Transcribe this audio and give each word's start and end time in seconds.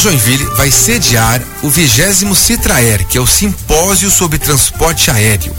Joinville 0.00 0.46
vai 0.56 0.70
sediar 0.70 1.42
o 1.62 1.68
20 1.68 2.34
Citraer, 2.34 3.06
que 3.06 3.18
é 3.18 3.20
o 3.20 3.26
Simpósio 3.26 4.10
sobre 4.10 4.38
Transporte 4.38 5.10
Aéreo. 5.10 5.54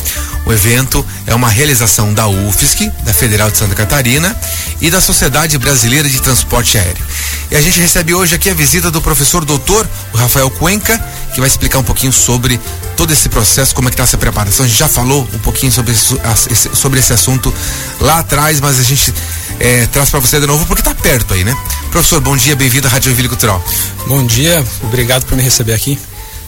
O 0.47 0.51
evento 0.51 1.05
é 1.27 1.35
uma 1.35 1.47
realização 1.47 2.11
da 2.11 2.27
UFSC, 2.27 2.91
da 3.03 3.13
Federal 3.13 3.51
de 3.51 3.57
Santa 3.59 3.75
Catarina 3.75 4.35
e 4.81 4.89
da 4.89 4.99
Sociedade 4.99 5.59
Brasileira 5.59 6.09
de 6.09 6.19
Transporte 6.19 6.75
Aéreo. 6.75 7.05
E 7.51 7.55
a 7.55 7.61
gente 7.61 7.79
recebe 7.79 8.15
hoje 8.15 8.33
aqui 8.33 8.49
a 8.49 8.53
visita 8.55 8.89
do 8.89 8.99
professor 8.99 9.45
doutor 9.45 9.87
Rafael 10.11 10.49
Cuenca, 10.49 10.99
que 11.33 11.39
vai 11.39 11.47
explicar 11.47 11.79
um 11.79 11.83
pouquinho 11.83 12.11
sobre 12.11 12.59
todo 12.95 13.11
esse 13.11 13.29
processo, 13.29 13.73
como 13.73 13.87
é 13.87 13.91
que 13.91 13.95
está 13.95 14.03
essa 14.03 14.17
preparação. 14.17 14.65
A 14.65 14.69
gente 14.69 14.77
já 14.77 14.87
falou 14.87 15.27
um 15.33 15.39
pouquinho 15.39 15.71
sobre 15.71 15.93
esse, 15.93 16.75
sobre 16.75 16.99
esse 16.99 17.13
assunto 17.13 17.53
lá 17.99 18.19
atrás, 18.19 18.59
mas 18.59 18.79
a 18.79 18.83
gente 18.83 19.13
é, 19.59 19.85
traz 19.87 20.09
para 20.09 20.19
você 20.19 20.39
de 20.39 20.47
novo 20.47 20.65
porque 20.65 20.81
está 20.81 20.93
perto 20.93 21.33
aí, 21.33 21.43
né? 21.43 21.55
Professor, 21.89 22.19
bom 22.19 22.35
dia, 22.35 22.55
bem-vindo 22.55 22.87
à 22.87 22.91
Rádio 22.91 23.05
Joinville 23.05 23.29
Cultural. 23.29 23.63
Bom 24.07 24.25
dia, 24.25 24.63
obrigado 24.83 25.25
por 25.25 25.35
me 25.35 25.43
receber 25.43 25.73
aqui. 25.73 25.97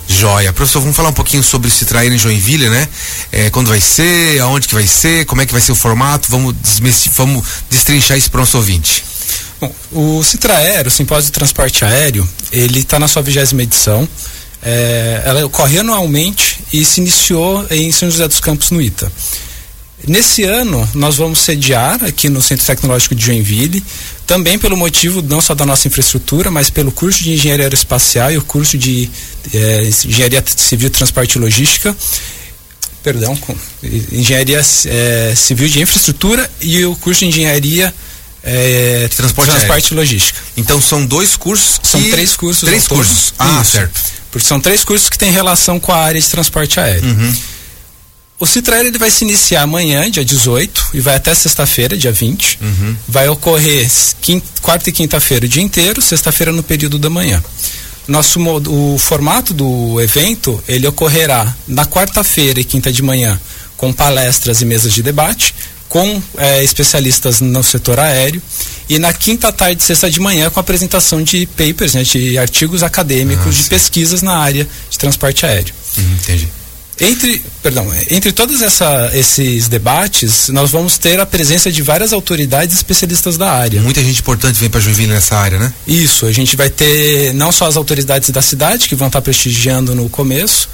Joia. 0.07 0.51
Professor, 0.51 0.79
vamos 0.81 0.95
falar 0.95 1.09
um 1.09 1.13
pouquinho 1.13 1.43
sobre 1.43 1.69
se 1.71 1.85
trair 1.85 2.11
em 2.11 2.17
Joinville, 2.17 2.69
né? 2.69 2.87
É, 3.31 3.49
quando 3.49 3.67
vai 3.67 3.79
ser, 3.79 4.39
aonde 4.41 4.67
que 4.67 4.73
vai 4.73 4.85
ser, 4.85 5.25
como 5.25 5.41
é 5.41 5.45
que 5.45 5.51
vai 5.51 5.61
ser 5.61 5.71
o 5.71 5.75
formato, 5.75 6.29
vamos, 6.29 6.55
vamos 7.15 7.45
destrinchar 7.69 8.17
isso 8.17 8.29
para 8.29 8.39
o 8.39 8.41
nosso 8.41 8.57
ouvinte. 8.57 9.03
Bom, 9.59 9.73
o 9.91 10.23
Citraer, 10.23 10.87
o 10.87 10.91
Simpósio 10.91 11.25
de 11.25 11.31
Transporte 11.31 11.85
Aéreo, 11.85 12.27
ele 12.51 12.79
está 12.79 12.99
na 12.99 13.07
sua 13.07 13.21
vigésima 13.21 13.63
edição. 13.63 14.07
É, 14.65 15.23
ela 15.25 15.45
ocorre 15.45 15.79
anualmente 15.79 16.59
e 16.71 16.85
se 16.85 17.01
iniciou 17.01 17.65
em 17.69 17.91
São 17.91 18.09
José 18.09 18.27
dos 18.27 18.39
Campos, 18.39 18.71
no 18.71 18.81
ITA. 18.81 19.11
Nesse 20.07 20.43
ano, 20.43 20.87
nós 20.93 21.15
vamos 21.15 21.39
sediar 21.39 22.03
aqui 22.03 22.29
no 22.29 22.41
Centro 22.41 22.65
Tecnológico 22.65 23.15
de 23.15 23.25
Joinville, 23.25 23.81
também 24.27 24.59
pelo 24.59 24.75
motivo 24.75 25.21
não 25.21 25.39
só 25.39 25.55
da 25.55 25.65
nossa 25.65 25.87
infraestrutura, 25.87 26.51
mas 26.51 26.69
pelo 26.69 26.91
curso 26.91 27.23
de 27.23 27.33
Engenharia 27.33 27.65
Aeroespacial 27.65 28.31
e 28.31 28.37
o 28.37 28.41
curso 28.41 28.77
de 28.77 29.09
eh, 29.53 29.89
Engenharia 30.05 30.43
Civil, 30.45 30.89
Transporte 30.89 31.35
e 31.35 31.39
Logística, 31.39 31.95
perdão, 33.01 33.37
Engenharia 34.11 34.61
eh, 34.85 35.33
Civil 35.37 35.69
de 35.69 35.81
Infraestrutura 35.81 36.49
e 36.59 36.83
o 36.85 36.95
curso 36.97 37.21
de 37.21 37.27
Engenharia 37.27 37.93
eh, 38.43 39.09
Transporte, 39.15 39.51
Transporte 39.51 39.91
e 39.91 39.95
Logística. 39.95 40.39
Então 40.57 40.81
são 40.81 41.05
dois 41.05 41.37
cursos? 41.37 41.79
São 41.81 42.01
que... 42.01 42.09
três 42.09 42.35
cursos. 42.35 42.67
Três 42.67 42.87
cursos. 42.87 43.33
Ah, 43.39 43.61
Isso. 43.61 43.71
certo. 43.71 44.01
Porque 44.33 44.47
são 44.47 44.59
três 44.59 44.83
cursos 44.83 45.09
que 45.09 45.17
têm 45.17 45.31
relação 45.31 45.79
com 45.79 45.91
a 45.91 45.97
área 45.97 46.19
de 46.19 46.27
transporte 46.27 46.79
aéreo. 46.79 47.05
Uhum. 47.05 47.35
O 48.39 48.47
Citraer 48.47 48.87
ele 48.87 48.97
vai 48.97 49.11
se 49.11 49.23
iniciar 49.23 49.61
amanhã, 49.61 50.09
dia 50.09 50.25
18, 50.25 50.89
e 50.95 50.99
vai 50.99 51.15
até 51.15 51.35
sexta-feira, 51.35 51.95
dia 51.95 52.11
20. 52.11 52.59
Uhum. 52.59 52.95
Vai 53.07 53.29
ocorrer 53.29 53.87
quinta, 54.21 54.45
quarta 54.59 54.89
e 54.89 54.91
quinta-feira 54.91 55.45
o 55.45 55.47
dia 55.47 55.61
inteiro, 55.61 56.01
sexta-feira 56.01 56.51
no 56.51 56.63
período 56.63 56.97
da 56.97 57.11
manhã. 57.11 57.43
Nosso, 58.07 58.39
o 58.41 58.97
formato 58.97 59.53
do 59.53 60.01
evento 60.01 60.61
ele 60.67 60.87
ocorrerá 60.87 61.55
na 61.67 61.85
quarta-feira 61.85 62.59
e 62.59 62.63
quinta 62.63 62.91
de 62.91 63.03
manhã 63.03 63.39
com 63.77 63.93
palestras 63.93 64.61
e 64.61 64.65
mesas 64.65 64.91
de 64.93 65.03
debate 65.03 65.53
com 65.93 66.19
é, 66.37 66.63
especialistas 66.63 67.39
no 67.39 67.63
setor 67.63 67.99
aéreo 67.99 68.41
e 68.89 68.97
na 68.97 69.13
quinta 69.13 69.51
tarde 69.51 69.83
e 69.83 69.85
sexta 69.85 70.09
de 70.09 70.19
manhã 70.19 70.49
com 70.49 70.59
apresentação 70.59 71.21
de 71.21 71.45
papers, 71.45 71.93
né, 71.93 72.01
de 72.01 72.35
artigos 72.35 72.81
acadêmicos 72.81 73.59
ah, 73.59 73.61
de 73.61 73.69
pesquisas 73.69 74.23
na 74.23 74.35
área 74.35 74.67
de 74.89 74.97
transporte 74.97 75.45
aéreo. 75.45 75.71
Uhum, 75.95 76.13
entendi. 76.15 76.49
Entre, 76.99 77.43
perdão, 77.61 77.87
entre 78.09 78.31
todos 78.31 78.63
essa, 78.63 79.11
esses 79.13 79.67
debates, 79.67 80.49
nós 80.49 80.71
vamos 80.71 80.97
ter 80.97 81.19
a 81.19 81.27
presença 81.27 81.71
de 81.71 81.83
várias 81.83 82.11
autoridades 82.11 82.75
especialistas 82.75 83.37
da 83.37 83.51
área. 83.51 83.79
Muita 83.79 84.03
gente 84.03 84.19
importante 84.19 84.59
vem 84.59 84.71
para 84.71 84.79
Joinville 84.79 85.13
nessa 85.13 85.37
área, 85.37 85.59
né? 85.59 85.71
Isso, 85.85 86.25
a 86.25 86.31
gente 86.31 86.55
vai 86.55 86.71
ter 86.71 87.35
não 87.35 87.51
só 87.51 87.67
as 87.67 87.77
autoridades 87.77 88.31
da 88.31 88.41
cidade 88.41 88.89
que 88.89 88.95
vão 88.95 89.07
estar 89.07 89.21
prestigiando 89.21 89.93
no 89.93 90.09
começo, 90.09 90.69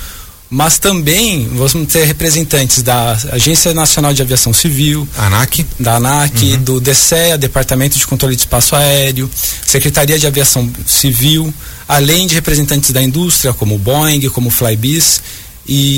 mas 0.50 0.80
também 0.80 1.48
vamos 1.48 1.92
ter 1.92 2.06
representantes 2.06 2.82
da 2.82 3.12
Agência 3.32 3.74
Nacional 3.74 4.14
de 4.14 4.22
Aviação 4.22 4.52
Civil, 4.52 5.08
ANAC, 5.16 5.66
da 5.80 5.98
ANAC, 5.98 6.54
uhum. 6.54 6.64
do 6.64 6.82
DCEA, 6.82 7.38
Departamento 7.38 7.98
de 7.98 8.08
Controle 8.08 8.36
de 8.36 8.42
Espaço 8.42 8.76
Aéreo, 8.76 9.30
Secretaria 9.66 10.18
de 10.18 10.26
Aviação 10.26 10.70
Civil, 10.88 11.54
além 11.88 12.26
de 12.26 12.34
representantes 12.34 12.92
da 12.92 13.02
indústria 13.02 13.54
como 13.54 13.78
Boeing, 13.78 14.28
como 14.30 14.50
Flybis 14.50 15.22
e 15.68 15.98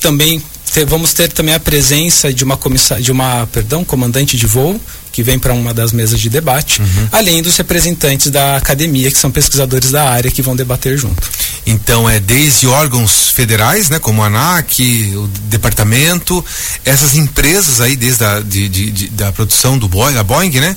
também 0.00 0.42
ter, 0.76 0.84
vamos 0.84 1.14
ter 1.14 1.32
também 1.32 1.54
a 1.54 1.60
presença 1.60 2.32
de 2.34 2.44
uma 2.44 2.58
de 3.00 3.10
uma, 3.10 3.46
perdão, 3.46 3.82
comandante 3.82 4.36
de 4.36 4.46
voo 4.46 4.78
que 5.10 5.22
vem 5.22 5.38
para 5.38 5.54
uma 5.54 5.72
das 5.72 5.92
mesas 5.92 6.20
de 6.20 6.28
debate, 6.28 6.82
uhum. 6.82 7.08
além 7.10 7.40
dos 7.40 7.56
representantes 7.56 8.30
da 8.30 8.56
academia 8.56 9.10
que 9.10 9.18
são 9.18 9.30
pesquisadores 9.30 9.90
da 9.90 10.10
área 10.10 10.30
que 10.30 10.42
vão 10.42 10.54
debater 10.54 10.98
junto. 10.98 11.30
Então 11.66 12.08
é 12.08 12.20
desde 12.20 12.66
órgãos 12.66 13.30
federais, 13.30 13.88
né, 13.88 13.98
como 13.98 14.22
a 14.22 14.26
ANAC, 14.26 14.82
o 15.16 15.26
departamento, 15.48 16.44
essas 16.84 17.16
empresas 17.16 17.80
aí 17.80 17.96
desde 17.96 18.24
a 18.24 18.40
de, 18.40 18.68
de, 18.68 18.90
de, 18.90 19.08
da 19.08 19.32
produção 19.32 19.78
do 19.78 19.88
Boeing, 19.88 20.14
da 20.14 20.22
Boeing, 20.22 20.60
né, 20.60 20.76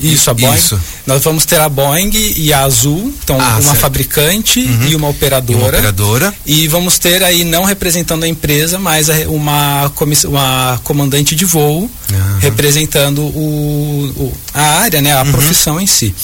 isso, 0.00 0.30
a 0.30 0.34
Boeing. 0.34 0.54
Isso. 0.54 0.80
Nós 1.06 1.22
vamos 1.22 1.44
ter 1.44 1.60
a 1.60 1.68
Boeing 1.68 2.10
e 2.36 2.52
a 2.52 2.64
Azul, 2.64 3.12
então 3.22 3.40
ah, 3.40 3.52
uma 3.54 3.62
certo. 3.62 3.76
fabricante 3.78 4.60
uhum. 4.60 4.88
e 4.88 4.94
uma 4.94 5.08
operadora. 5.08 5.58
E 5.58 5.62
uma 5.62 5.68
operadora. 5.68 6.34
E 6.46 6.68
vamos 6.68 6.98
ter 6.98 7.22
aí, 7.22 7.44
não 7.44 7.64
representando 7.64 8.24
a 8.24 8.28
empresa, 8.28 8.78
mas 8.78 9.08
uma, 9.26 9.92
uma 10.24 10.80
comandante 10.84 11.34
de 11.34 11.44
voo 11.44 11.82
uhum. 11.82 12.38
representando 12.40 13.20
o, 13.22 14.12
o, 14.16 14.32
a 14.54 14.62
área, 14.80 15.00
né, 15.00 15.12
a 15.12 15.22
uhum. 15.22 15.32
profissão 15.32 15.80
em 15.80 15.86
si 15.86 16.14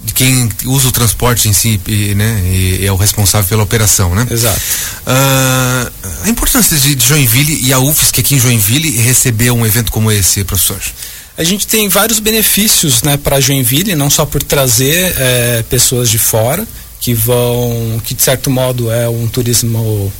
de 0.00 0.14
quem 0.14 0.48
usa 0.64 0.88
o 0.88 0.92
transporte 0.92 1.48
em 1.48 1.52
si, 1.52 1.80
e, 1.86 2.14
né, 2.14 2.40
e 2.46 2.86
é 2.86 2.92
o 2.92 2.96
responsável 2.96 3.48
pela 3.48 3.62
operação, 3.62 4.14
né? 4.14 4.26
Exato. 4.30 4.60
Uh, 5.06 5.92
a 6.24 6.28
importância 6.28 6.76
de, 6.76 6.94
de 6.94 7.06
Joinville 7.06 7.60
e 7.62 7.72
a 7.72 7.78
UFSC 7.78 8.20
aqui 8.20 8.36
em 8.36 8.38
Joinville 8.38 8.90
receber 9.02 9.50
um 9.50 9.66
evento 9.66 9.90
como 9.90 10.10
esse, 10.10 10.44
professor? 10.44 10.80
A 11.38 11.44
gente 11.44 11.68
tem 11.68 11.88
vários 11.88 12.18
benefícios 12.18 13.00
né, 13.04 13.16
para 13.16 13.38
Joinville, 13.38 13.94
não 13.94 14.10
só 14.10 14.26
por 14.26 14.42
trazer 14.42 15.14
é, 15.16 15.64
pessoas 15.70 16.10
de 16.10 16.18
fora, 16.18 16.66
que 16.98 17.14
vão, 17.14 18.02
que 18.04 18.12
de 18.12 18.20
certo 18.20 18.50
modo 18.50 18.90
é 18.90 19.08
um 19.08 19.28
turismo 19.28 20.12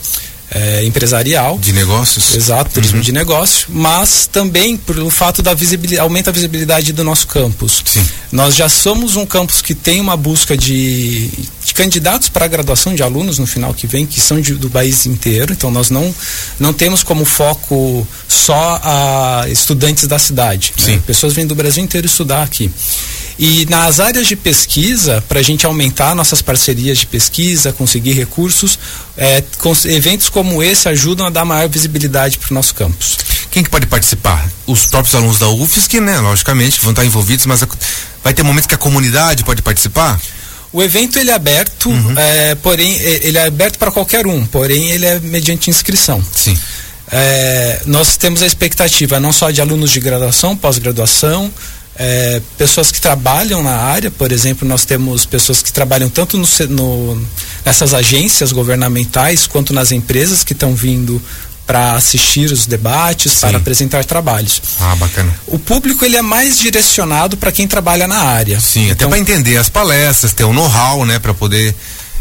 é, 0.51 0.85
empresarial. 0.85 1.59
De 1.59 1.73
negócios? 1.73 2.35
Exato, 2.35 2.71
turismo 2.71 2.97
uhum. 2.97 3.03
de 3.03 3.13
negócio, 3.13 3.69
mas 3.71 4.27
também 4.27 4.77
pelo 4.77 5.11
fato 5.11 5.43
da 5.43 5.55
visibilidade, 5.55 6.01
aumenta 6.01 6.31
a 6.31 6.33
visibilidade 6.33 6.93
do 6.93 7.05
nosso 7.05 7.27
campus. 7.27 7.83
Sim. 7.85 8.05
Nós 8.33 8.55
já 8.55 8.69
somos 8.69 9.17
um 9.17 9.27
campus 9.27 9.61
que 9.61 9.75
tem 9.75 10.01
uma 10.01 10.17
busca 10.17 10.57
de, 10.57 11.29
de 11.65 11.75
candidatos 11.75 12.29
para 12.29 12.45
a 12.45 12.49
graduação 12.49 12.95
de 12.95 13.03
alunos 13.03 13.39
no 13.39 13.47
final 13.47 13.75
que 13.75 13.87
vem, 13.87 14.07
que 14.07 14.21
são 14.21 14.41
de, 14.41 14.55
do 14.55 14.71
país 14.71 15.07
inteiro, 15.07 15.53
então 15.53 15.71
nós 15.71 15.91
não, 15.91 16.15
não 16.59 16.73
temos 16.73 17.03
como 17.03 17.25
foco 17.25 18.07
só 18.27 18.81
a 18.83 19.47
estudantes 19.49 20.07
da 20.07 20.19
cidade. 20.19 20.73
Né? 20.87 21.01
Pessoas 21.07 21.35
vêm 21.35 21.47
do 21.47 21.55
Brasil 21.55 21.83
inteiro 21.83 22.07
estudar 22.07 22.43
aqui. 22.43 22.71
E 23.39 23.65
nas 23.67 24.01
áreas 24.01 24.27
de 24.27 24.35
pesquisa, 24.35 25.23
para 25.29 25.39
a 25.39 25.43
gente 25.43 25.65
aumentar 25.65 26.15
nossas 26.15 26.43
parcerias 26.43 26.99
de 26.99 27.07
pesquisa, 27.07 27.73
conseguir 27.73 28.13
recursos, 28.13 28.79
é, 29.17 29.43
eventos 29.87 30.29
como 30.29 30.61
esse 30.61 30.89
ajudam 30.89 31.27
a 31.27 31.31
dar 31.31 31.45
maior 31.45 31.69
visibilidade 31.69 32.37
para 32.39 32.51
o 32.51 32.55
nosso 32.55 32.75
campus. 32.75 33.17
Quem 33.51 33.63
que 33.63 33.71
pode 33.71 33.87
participar? 33.87 34.51
Os 34.67 34.87
próprios 34.87 35.15
alunos 35.15 35.39
da 35.39 35.49
UFSC, 35.49 36.01
né? 36.01 36.19
Logicamente, 36.19 36.81
vão 36.81 36.91
estar 36.91 37.05
envolvidos, 37.05 37.47
mas 37.47 37.65
vai 38.25 38.35
ter 38.35 38.43
momentos 38.43 38.67
que 38.67 38.75
a 38.75 38.79
comunidade 38.79 39.45
pode 39.45 39.63
participar? 39.63 40.21
O 40.73 40.83
evento 40.83 41.19
ele 41.19 41.31
é 41.31 41.35
aberto, 41.35 41.89
uhum. 41.89 42.15
é, 42.17 42.55
porém 42.57 42.93
ele 43.01 43.39
é 43.39 43.47
aberto 43.47 43.79
para 43.79 43.91
qualquer 43.91 44.27
um, 44.27 44.45
porém 44.45 44.91
ele 44.91 45.07
é 45.07 45.19
mediante 45.21 45.71
inscrição. 45.71 46.23
Sim. 46.35 46.59
É, 47.11 47.83
nós 47.87 48.17
temos 48.19 48.43
a 48.43 48.47
expectativa 48.47 49.19
não 49.19 49.33
só 49.33 49.51
de 49.51 49.63
alunos 49.63 49.91
de 49.91 50.01
graduação, 50.01 50.55
pós-graduação, 50.55 51.51
é, 51.99 52.41
pessoas 52.57 52.93
que 52.93 53.01
trabalham 53.01 53.61
na 53.63 53.77
área, 53.77 54.11
por 54.11 54.31
exemplo, 54.31 54.67
nós 54.67 54.85
temos 54.85 55.27
pessoas 55.27 55.61
que 55.61 55.73
trabalham 55.73 56.09
tanto 56.09 56.39
no, 56.39 56.47
no, 56.69 57.27
nessas 57.65 57.93
agências 57.93 58.53
governamentais 58.53 59.49
quanto 59.49 59.75
nas 59.75 59.91
empresas 59.91 60.45
que 60.45 60.53
estão 60.53 60.77
vindo 60.77 61.21
para 61.67 61.95
assistir 61.95 62.51
os 62.51 62.67
debates, 62.67 63.33
Sim. 63.33 63.41
para 63.41 63.59
apresentar 63.59 64.05
trabalhos. 64.05 64.63
Ah, 64.81 64.95
bacana. 64.97 65.35
O 65.47 65.59
público 65.59 66.05
ele 66.05 66.17
é 66.17 66.23
mais 66.23 66.59
direcionado 66.59 67.37
para 67.37 67.53
quem 67.53 67.67
trabalha 67.67 68.07
na 68.07 68.21
área. 68.21 68.59
Sim, 68.61 68.85
então, 68.85 69.09
até 69.09 69.09
para 69.09 69.19
entender 69.19 69.57
as 69.59 69.69
palestras, 69.69 70.33
ter 70.33 70.45
o 70.45 70.49
um 70.49 70.53
know-how, 70.55 71.05
né, 71.05 71.19
para 71.19 71.35
poder, 71.35 71.75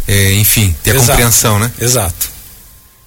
é, 0.08 0.34
enfim, 0.34 0.76
ter 0.84 0.96
exato, 0.96 1.12
a 1.12 1.14
compreensão, 1.14 1.60
né? 1.60 1.72
Exato. 1.80 2.30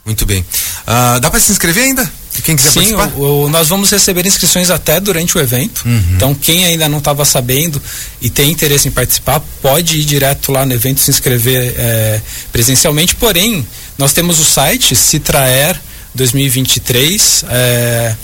Muito 0.06 0.24
bem. 0.24 0.40
Uh, 0.40 1.20
dá 1.20 1.30
para 1.30 1.40
se 1.40 1.52
inscrever 1.52 1.84
ainda? 1.84 2.10
Quem 2.42 2.56
quiser 2.56 2.70
Sim, 2.70 2.94
participar? 2.94 3.12
O, 3.16 3.44
o, 3.44 3.48
nós 3.48 3.68
vamos 3.68 3.90
receber 3.90 4.26
inscrições 4.26 4.70
até 4.70 5.00
durante 5.00 5.36
o 5.36 5.40
evento. 5.40 5.82
Uhum. 5.84 6.02
Então, 6.14 6.34
quem 6.34 6.64
ainda 6.64 6.88
não 6.88 6.98
estava 6.98 7.24
sabendo 7.24 7.80
e 8.20 8.30
tem 8.30 8.50
interesse 8.50 8.88
em 8.88 8.90
participar, 8.90 9.40
pode 9.62 9.98
ir 9.98 10.04
direto 10.04 10.52
lá 10.52 10.66
no 10.66 10.72
evento 10.72 11.00
se 11.00 11.10
inscrever 11.10 11.74
é, 11.76 12.20
presencialmente. 12.52 13.14
Porém, 13.14 13.66
nós 13.98 14.12
temos 14.12 14.38
o 14.38 14.44
site 14.44 14.96
Citraer 14.96 15.80
2023. 16.14 17.44
É, 17.48 18.14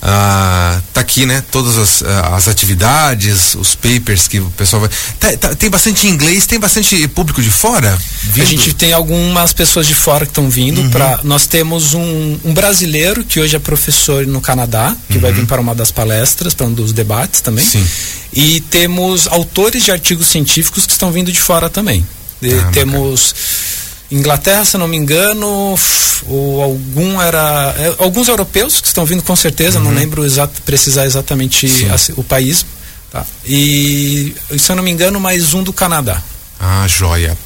ah, 0.00 0.80
tá 0.92 1.00
aqui, 1.00 1.26
né? 1.26 1.42
Todas 1.50 1.76
as, 1.76 2.02
as 2.02 2.46
atividades, 2.46 3.56
os 3.56 3.74
papers 3.74 4.28
que 4.28 4.38
o 4.38 4.48
pessoal 4.50 4.82
vai. 4.82 4.90
Tá, 5.18 5.36
tá, 5.36 5.54
tem 5.56 5.68
bastante 5.68 6.06
inglês, 6.06 6.46
tem 6.46 6.58
bastante 6.58 7.08
público 7.08 7.42
de 7.42 7.50
fora? 7.50 7.98
Vindo? 8.22 8.42
A 8.42 8.46
gente 8.46 8.72
tem 8.74 8.92
algumas 8.92 9.52
pessoas 9.52 9.88
de 9.88 9.94
fora 9.94 10.24
que 10.24 10.30
estão 10.30 10.48
vindo. 10.48 10.82
Uhum. 10.82 10.90
Pra, 10.90 11.20
nós 11.24 11.46
temos 11.46 11.94
um, 11.94 12.38
um, 12.44 12.54
brasileiro 12.54 13.24
que 13.24 13.40
hoje 13.40 13.56
é 13.56 13.58
professor 13.58 14.24
no 14.24 14.40
Canadá, 14.40 14.94
que 15.08 15.16
uhum. 15.16 15.20
vai 15.20 15.32
vir 15.32 15.46
para 15.46 15.60
uma 15.60 15.74
das 15.74 15.90
palestras, 15.90 16.54
para 16.54 16.66
um 16.66 16.72
dos 16.72 16.92
debates 16.92 17.40
também. 17.40 17.64
Sim. 17.64 17.84
E 18.32 18.60
temos 18.60 19.26
autores 19.26 19.82
de 19.82 19.90
artigos 19.90 20.28
científicos 20.28 20.86
que 20.86 20.92
estão 20.92 21.10
vindo 21.10 21.32
de 21.32 21.40
fora 21.40 21.68
também. 21.68 22.06
Ah, 22.44 22.70
temos. 22.72 23.34
Bacana 23.34 23.77
Inglaterra, 24.10 24.64
se 24.64 24.78
não 24.78 24.88
me 24.88 24.96
engano, 24.96 25.78
ou 26.26 26.62
algum 26.62 27.20
era. 27.20 27.74
É, 27.78 27.94
alguns 27.98 28.28
europeus 28.28 28.80
que 28.80 28.86
estão 28.86 29.04
vindo 29.04 29.22
com 29.22 29.36
certeza, 29.36 29.78
uhum. 29.78 29.84
não 29.84 29.90
lembro 29.92 30.24
exato, 30.24 30.62
precisar 30.62 31.04
exatamente 31.04 31.66
a, 31.86 32.20
o 32.20 32.24
país. 32.24 32.64
Tá? 33.10 33.24
E, 33.44 34.34
se 34.58 34.70
eu 34.70 34.76
não 34.76 34.82
me 34.82 34.90
engano, 34.90 35.18
mais 35.20 35.54
um 35.54 35.62
do 35.62 35.72
Canadá. 35.72 36.22
Ah, 36.58 36.86
joia. 36.86 37.36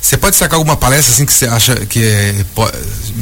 Você 0.00 0.16
pode 0.16 0.36
sacar 0.36 0.56
alguma 0.56 0.76
palestra 0.76 1.12
assim 1.12 1.26
que 1.26 1.32
você 1.32 1.46
acha 1.46 1.74
que 1.86 2.02
é, 2.02 2.44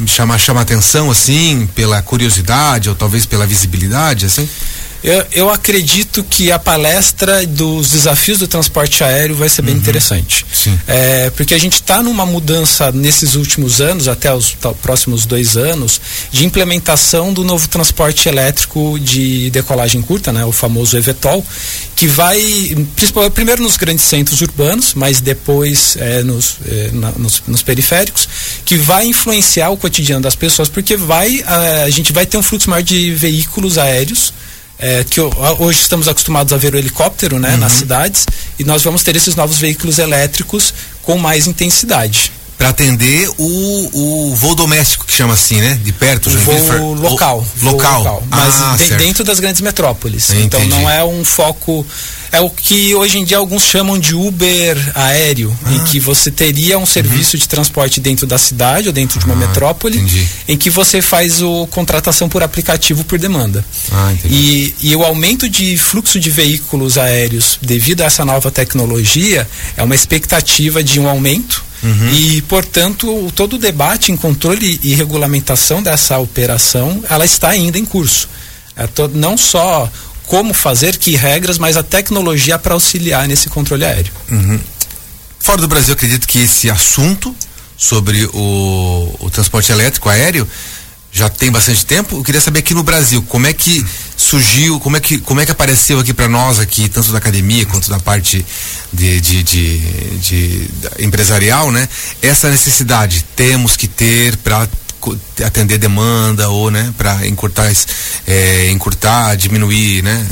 chama, 0.05 0.37
chama 0.37 0.61
atenção 0.61 1.11
assim, 1.11 1.67
pela 1.75 2.01
curiosidade 2.01 2.87
ou 2.87 2.95
talvez 2.95 3.25
pela 3.25 3.45
visibilidade, 3.45 4.25
assim? 4.25 4.47
Eu, 5.03 5.25
eu 5.31 5.49
acredito 5.49 6.23
que 6.23 6.51
a 6.51 6.57
palestra 6.57 7.45
dos 7.45 7.91
desafios 7.91 8.39
do 8.39 8.47
transporte 8.47 9.03
aéreo 9.03 9.35
vai 9.35 9.47
ser 9.47 9.61
bem 9.61 9.75
uhum. 9.75 9.79
interessante. 9.79 10.45
É, 10.87 11.29
porque 11.31 11.53
a 11.53 11.57
gente 11.57 11.75
está 11.75 12.01
numa 12.01 12.25
mudança 12.25 12.91
nesses 12.91 13.35
últimos 13.35 13.79
anos, 13.79 14.07
até 14.07 14.33
os 14.33 14.51
tá, 14.53 14.73
próximos 14.73 15.25
dois 15.25 15.55
anos, 15.55 16.01
de 16.31 16.45
implementação 16.45 17.31
do 17.31 17.43
novo 17.43 17.67
transporte 17.67 18.27
elétrico 18.27 18.97
de 18.99 19.49
decolagem 19.51 20.01
curta, 20.01 20.31
né, 20.33 20.43
o 20.45 20.51
famoso 20.51 20.97
EVTOL, 20.97 21.45
que 21.95 22.07
vai, 22.07 22.37
principalmente, 22.95 23.33
primeiro 23.33 23.61
nos 23.61 23.77
grandes 23.77 24.05
centros 24.05 24.41
urbanos, 24.41 24.93
mas 24.93 25.21
depois 25.21 25.95
é, 25.99 26.23
nos, 26.23 26.57
é, 26.67 26.89
na, 26.93 27.11
nos, 27.11 27.41
nos, 27.47 27.61
periféricos, 27.61 28.27
que 28.65 28.77
vai 28.77 29.07
influenciar 29.07 29.69
o 29.69 29.77
cotidiano 29.77 30.21
das 30.21 30.35
pessoas, 30.35 30.69
porque 30.69 30.95
vai, 30.95 31.43
a, 31.45 31.83
a 31.83 31.89
gente 31.89 32.11
vai 32.13 32.25
ter 32.25 32.37
um 32.37 32.43
fluxo 32.43 32.69
maior 32.69 32.83
de 32.83 33.11
veículos 33.11 33.77
aéreos 33.77 34.33
é, 34.79 35.03
que 35.03 35.19
hoje 35.59 35.81
estamos 35.81 36.07
acostumados 36.07 36.53
a 36.53 36.57
ver 36.57 36.73
o 36.73 36.77
helicóptero 36.77 37.39
né, 37.39 37.51
uhum. 37.51 37.57
nas 37.57 37.71
cidades 37.73 38.25
e 38.59 38.63
nós 38.63 38.83
vamos 38.83 39.03
ter 39.03 39.15
esses 39.15 39.35
novos 39.35 39.57
veículos 39.57 39.99
elétricos 39.99 40.73
com 41.01 41.17
mais 41.17 41.47
intensidade. 41.47 42.31
Para 42.57 42.69
atender 42.69 43.29
o, 43.37 44.29
o 44.29 44.35
voo 44.35 44.55
doméstico, 44.55 45.05
que 45.05 45.13
chama 45.13 45.35
assim, 45.35 45.61
né? 45.61 45.79
De 45.83 45.91
perto, 45.91 46.27
o 46.27 46.31
voo 46.39 46.93
local. 46.95 47.45
O, 47.61 47.65
local. 47.65 47.99
local. 47.99 48.23
Mas 48.31 48.55
ah, 48.59 48.75
de, 48.75 48.95
dentro 48.95 49.23
das 49.23 49.39
grandes 49.39 49.61
metrópoles. 49.61 50.31
Então 50.31 50.63
não 50.65 50.89
é 50.89 51.03
um 51.03 51.23
foco 51.23 51.85
é 52.31 52.39
o 52.39 52.49
que 52.49 52.93
hoje 52.95 53.19
em 53.19 53.25
dia 53.25 53.37
alguns 53.37 53.63
chamam 53.63 53.97
de 53.97 54.15
Uber 54.15 54.77
aéreo, 54.95 55.57
ah. 55.63 55.73
em 55.73 55.83
que 55.85 55.99
você 55.99 56.29
teria 56.31 56.77
um 56.77 56.85
serviço 56.85 57.35
uhum. 57.35 57.41
de 57.41 57.47
transporte 57.47 57.99
dentro 57.99 58.25
da 58.25 58.37
cidade 58.37 58.87
ou 58.87 58.93
dentro 58.93 59.19
de 59.19 59.25
uma 59.25 59.33
ah, 59.33 59.37
metrópole, 59.37 59.97
entendi. 59.97 60.27
em 60.47 60.57
que 60.57 60.69
você 60.69 61.01
faz 61.01 61.41
o 61.41 61.67
contratação 61.67 62.29
por 62.29 62.43
aplicativo 62.43 63.03
por 63.03 63.19
demanda. 63.19 63.63
Ah, 63.91 64.13
e, 64.25 64.73
e 64.81 64.95
o 64.95 65.03
aumento 65.03 65.49
de 65.49 65.77
fluxo 65.77 66.19
de 66.19 66.29
veículos 66.29 66.97
aéreos 66.97 67.59
devido 67.61 68.01
a 68.01 68.05
essa 68.05 68.23
nova 68.25 68.51
tecnologia 68.51 69.47
é 69.75 69.83
uma 69.83 69.95
expectativa 69.95 70.83
de 70.83 70.99
um 70.99 71.07
aumento 71.07 71.67
Uhum. 71.83 72.11
E, 72.11 72.41
portanto, 72.43 73.31
todo 73.35 73.53
o 73.53 73.59
debate 73.59 74.11
em 74.11 74.17
controle 74.17 74.79
e 74.83 74.95
regulamentação 74.95 75.81
dessa 75.83 76.17
operação, 76.17 77.03
ela 77.09 77.25
está 77.25 77.49
ainda 77.49 77.77
em 77.77 77.85
curso. 77.85 78.27
É 78.75 78.85
todo, 78.85 79.17
não 79.17 79.35
só 79.35 79.89
como 80.27 80.53
fazer, 80.53 80.97
que 80.97 81.15
regras, 81.15 81.57
mas 81.57 81.75
a 81.77 81.81
tecnologia 81.81 82.59
para 82.59 82.73
auxiliar 82.73 83.27
nesse 83.27 83.49
controle 83.49 83.85
aéreo. 83.85 84.13
Uhum. 84.29 84.59
Fora 85.39 85.61
do 85.61 85.67
Brasil, 85.67 85.93
acredito 85.93 86.27
que 86.27 86.39
esse 86.39 86.69
assunto 86.69 87.35
sobre 87.77 88.25
o, 88.33 89.15
o 89.19 89.29
transporte 89.29 89.71
elétrico 89.71 90.09
aéreo 90.09 90.47
já 91.11 91.29
tem 91.29 91.49
bastante 91.49 91.85
tempo. 91.85 92.17
Eu 92.17 92.23
queria 92.23 92.41
saber 92.41 92.59
aqui 92.59 92.73
no 92.73 92.83
Brasil, 92.83 93.23
como 93.23 93.47
é 93.47 93.53
que 93.53 93.83
surgiu, 94.17 94.79
como 94.79 94.97
é 94.97 94.99
que, 94.99 95.17
como 95.19 95.39
é 95.39 95.45
que 95.45 95.51
apareceu 95.51 95.99
aqui 95.99 96.13
para 96.13 96.27
nós 96.27 96.59
aqui, 96.59 96.89
tanto 96.89 97.11
da 97.11 97.17
academia 97.17 97.65
quanto 97.65 97.89
da 97.89 97.99
parte 97.99 98.45
de, 98.91 99.21
de, 99.21 99.43
de, 99.43 99.79
de 100.17 100.69
empresarial, 100.99 101.71
né? 101.71 101.87
Essa 102.21 102.49
necessidade 102.49 103.25
temos 103.35 103.77
que 103.77 103.87
ter 103.87 104.35
para 104.37 104.67
atender 105.45 105.77
demanda 105.77 106.49
ou 106.49 106.71
né 106.71 106.93
para 106.97 107.27
encurtar 107.27 107.71
é, 108.25 108.69
encurtar 108.71 109.35
diminuir 109.35 110.03
né 110.03 110.27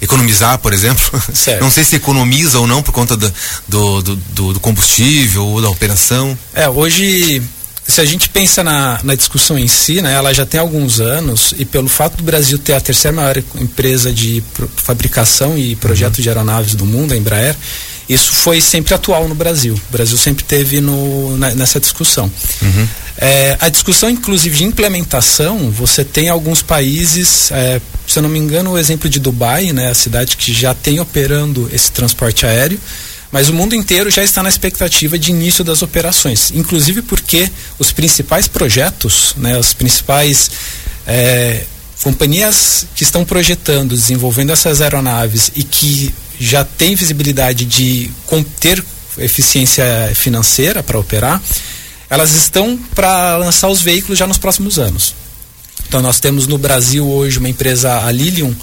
economizar 0.00 0.58
por 0.58 0.72
exemplo 0.72 1.22
certo. 1.32 1.60
não 1.62 1.70
sei 1.70 1.84
se 1.84 1.96
economiza 1.96 2.58
ou 2.58 2.66
não 2.66 2.82
por 2.82 2.92
conta 2.92 3.16
do, 3.16 3.32
do, 3.68 4.02
do, 4.02 4.52
do 4.54 4.60
combustível 4.60 5.46
ou 5.46 5.62
da 5.62 5.68
operação 5.68 6.38
é 6.54 6.68
hoje 6.68 7.42
se 7.86 8.00
a 8.00 8.04
gente 8.04 8.28
pensa 8.28 8.64
na, 8.64 8.98
na 9.02 9.14
discussão 9.14 9.58
em 9.58 9.68
si, 9.68 10.00
né, 10.00 10.14
ela 10.14 10.32
já 10.32 10.46
tem 10.46 10.58
alguns 10.58 11.00
anos 11.00 11.52
e 11.58 11.64
pelo 11.64 11.88
fato 11.88 12.16
do 12.16 12.22
Brasil 12.22 12.58
ter 12.58 12.72
a 12.72 12.80
terceira 12.80 13.14
maior 13.14 13.36
empresa 13.56 14.12
de 14.12 14.42
fabricação 14.76 15.56
e 15.58 15.76
projeto 15.76 16.16
uhum. 16.16 16.22
de 16.22 16.28
aeronaves 16.28 16.74
do 16.74 16.86
mundo, 16.86 17.12
a 17.12 17.16
Embraer, 17.16 17.54
isso 18.08 18.32
foi 18.32 18.60
sempre 18.60 18.94
atual 18.94 19.28
no 19.28 19.34
Brasil. 19.34 19.74
O 19.74 19.92
Brasil 19.92 20.16
sempre 20.18 20.44
teve 20.44 20.80
no, 20.80 21.36
na, 21.38 21.54
nessa 21.54 21.80
discussão. 21.80 22.30
Uhum. 22.62 22.88
É, 23.16 23.56
a 23.60 23.68
discussão, 23.68 24.10
inclusive, 24.10 24.56
de 24.56 24.64
implementação, 24.64 25.70
você 25.70 26.04
tem 26.04 26.28
alguns 26.28 26.62
países, 26.62 27.50
é, 27.52 27.80
se 28.06 28.18
eu 28.18 28.22
não 28.22 28.28
me 28.28 28.38
engano, 28.38 28.72
o 28.72 28.78
exemplo 28.78 29.08
de 29.08 29.20
Dubai, 29.20 29.72
né, 29.72 29.88
a 29.88 29.94
cidade 29.94 30.36
que 30.36 30.52
já 30.52 30.74
tem 30.74 31.00
operando 31.00 31.68
esse 31.72 31.90
transporte 31.92 32.44
aéreo, 32.44 32.78
mas 33.30 33.48
o 33.48 33.54
mundo 33.54 33.74
inteiro 33.74 34.10
já 34.10 34.22
está 34.22 34.42
na 34.42 34.48
expectativa 34.48 35.18
de 35.18 35.30
início 35.30 35.64
das 35.64 35.82
operações, 35.82 36.52
inclusive 36.54 37.02
porque 37.02 37.50
os 37.78 37.92
principais 37.92 38.46
projetos, 38.46 39.34
né, 39.36 39.58
os 39.58 39.72
principais 39.72 40.50
é, 41.06 41.64
companhias 42.02 42.86
que 42.94 43.02
estão 43.02 43.24
projetando, 43.24 43.94
desenvolvendo 43.94 44.52
essas 44.52 44.80
aeronaves 44.80 45.50
e 45.56 45.62
que 45.62 46.14
já 46.38 46.64
têm 46.64 46.94
visibilidade 46.94 47.64
de 47.64 48.10
ter 48.60 48.84
eficiência 49.18 49.84
financeira 50.14 50.82
para 50.82 50.98
operar, 50.98 51.40
elas 52.10 52.34
estão 52.34 52.78
para 52.94 53.36
lançar 53.36 53.68
os 53.68 53.80
veículos 53.80 54.18
já 54.18 54.26
nos 54.26 54.38
próximos 54.38 54.78
anos. 54.78 55.14
Então 55.86 56.02
nós 56.02 56.20
temos 56.20 56.46
no 56.46 56.58
Brasil 56.58 57.06
hoje 57.06 57.38
uma 57.38 57.48
empresa, 57.48 58.04
a 58.04 58.10
Lilium, 58.10 58.54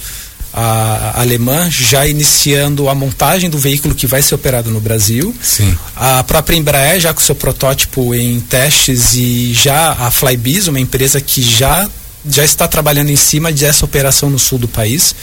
a, 0.54 1.14
a 1.16 1.22
alemã, 1.22 1.70
já 1.70 2.06
iniciando 2.06 2.90
a 2.90 2.96
montagem 2.96 3.50
do 3.50 3.58
veículo 3.58 3.96
que 3.96 4.06
vai 4.06 4.22
ser 4.22 4.36
operado 4.36 4.70
no 4.70 4.82
Brasil. 4.82 5.34
Sim. 5.42 5.76
A 5.96 6.24
própria 6.24 6.58
Embraer 6.58 7.00
já 7.00 7.14
com 7.14 7.22
seu 7.22 7.36
protótipo 7.36 8.14
em 8.14 8.40
testes 8.42 9.14
e 9.16 9.54
já 9.54 9.94
a 9.94 10.12
Flybiz, 10.12 10.68
uma 10.68 10.80
empresa 10.80 11.22
que 11.22 11.42
já 11.42 11.90
já 12.30 12.44
está 12.44 12.68
trabalhando 12.68 13.10
em 13.10 13.16
cima 13.16 13.52
dessa 13.52 13.86
operação 13.86 14.30
no 14.30 14.38
sul 14.38 14.60
do 14.60 14.68
país. 14.68 15.16